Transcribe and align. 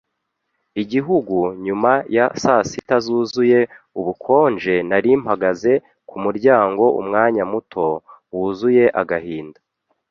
igihu, 0.81 1.15
nyuma 1.65 1.91
ya 2.15 2.25
saa 2.43 2.63
sita 2.69 2.97
zuzuye 3.05 3.59
ubukonje, 3.99 4.75
Nari 4.89 5.11
mpagaze 5.23 5.73
kumuryango 6.09 6.83
umwanya 6.99 7.43
muto, 7.51 7.85
wuzuye 8.35 8.85
agahinda 9.01 9.59